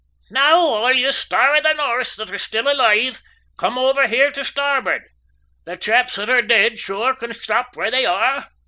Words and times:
"Now 0.31 0.57
all 0.57 0.91
you 0.93 1.13
Star 1.13 1.57
of 1.57 1.61
the 1.61 1.73
Norths 1.73 2.15
that 2.15 2.31
are 2.31 2.39
still 2.39 2.67
alive, 2.67 3.21
come 3.55 3.77
over 3.77 4.07
here 4.07 4.31
to 4.31 4.43
starboard; 4.43 5.03
the 5.65 5.77
chaps 5.77 6.15
that 6.15 6.27
are 6.27 6.41
d'id, 6.41 6.79
sure, 6.79 7.13
can 7.15 7.29
shtop 7.33 7.75
where 7.75 7.91
they 7.91 8.07
are!" 8.07 8.47